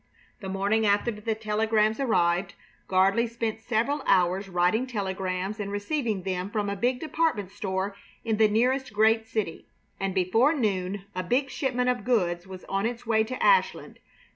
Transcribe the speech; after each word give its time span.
The 0.39 0.49
morning 0.49 0.83
after 0.87 1.11
the 1.11 1.35
telegrams 1.35 1.99
arrived 1.99 2.55
Gardley 2.87 3.27
spent 3.29 3.59
several 3.59 4.01
hours 4.07 4.49
writing 4.49 4.87
telegrams 4.87 5.59
and 5.59 5.71
receiving 5.71 6.23
them 6.23 6.49
from 6.49 6.71
a 6.71 6.75
big 6.75 6.99
department 6.99 7.51
store 7.51 7.95
in 8.25 8.37
the 8.37 8.47
nearest 8.47 8.93
great 8.93 9.27
city, 9.27 9.67
and 9.99 10.15
before 10.15 10.55
noon 10.55 11.03
a 11.13 11.21
big 11.21 11.51
shipment 11.51 11.87
of 11.87 12.03
goods 12.03 12.47
was 12.47 12.63
on 12.63 12.87
its 12.87 13.05
way 13.05 13.23
to 13.23 13.43
Ashland. 13.43 13.99